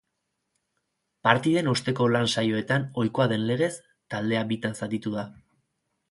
Partiden 1.27 1.67
osteko 1.73 2.07
lan 2.13 2.25
saioetan 2.35 2.87
ohikoa 3.01 3.27
den 3.33 3.43
legez, 3.49 3.69
taldea 4.15 4.41
bitan 4.53 4.73
zatitu 4.81 5.13
da. 5.19 5.27